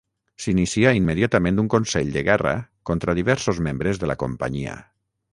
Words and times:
S'inicià 0.43 0.93
immediatament 0.99 1.63
un 1.63 1.67
consell 1.73 2.09
de 2.15 2.23
guerra 2.29 2.53
contra 2.91 3.15
diversos 3.19 3.61
membres 3.67 4.01
de 4.05 4.09
la 4.13 4.17
companyia. 4.25 4.75